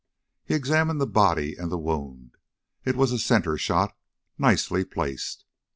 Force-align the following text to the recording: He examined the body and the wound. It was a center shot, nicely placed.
He 0.43 0.55
examined 0.55 0.99
the 0.99 1.05
body 1.05 1.55
and 1.55 1.71
the 1.71 1.77
wound. 1.77 2.31
It 2.83 2.95
was 2.95 3.11
a 3.11 3.19
center 3.19 3.55
shot, 3.55 3.95
nicely 4.35 4.83
placed. 4.83 5.45